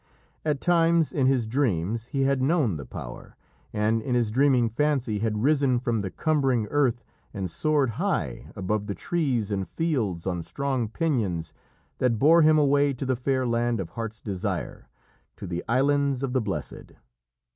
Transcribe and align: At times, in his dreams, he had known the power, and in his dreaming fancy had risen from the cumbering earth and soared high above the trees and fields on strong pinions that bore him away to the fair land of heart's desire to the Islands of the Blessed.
At 0.43 0.61
times, 0.61 1.13
in 1.13 1.27
his 1.27 1.45
dreams, 1.45 2.07
he 2.07 2.23
had 2.23 2.41
known 2.41 2.75
the 2.77 2.87
power, 2.87 3.35
and 3.71 4.01
in 4.01 4.15
his 4.15 4.31
dreaming 4.31 4.67
fancy 4.67 5.19
had 5.19 5.43
risen 5.43 5.79
from 5.79 6.01
the 6.01 6.09
cumbering 6.09 6.65
earth 6.71 7.03
and 7.35 7.47
soared 7.51 7.91
high 8.01 8.47
above 8.55 8.87
the 8.87 8.95
trees 8.95 9.51
and 9.51 9.67
fields 9.67 10.25
on 10.25 10.41
strong 10.41 10.89
pinions 10.89 11.53
that 11.99 12.17
bore 12.17 12.41
him 12.41 12.57
away 12.57 12.93
to 12.95 13.05
the 13.05 13.15
fair 13.15 13.45
land 13.45 13.79
of 13.79 13.89
heart's 13.91 14.21
desire 14.21 14.89
to 15.35 15.45
the 15.45 15.63
Islands 15.69 16.23
of 16.23 16.33
the 16.33 16.41
Blessed. 16.41 16.93